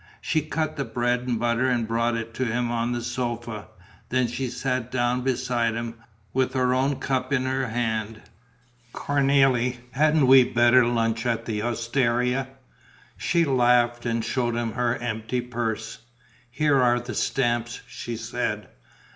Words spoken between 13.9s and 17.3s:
and showed him her empty purse: "Here are the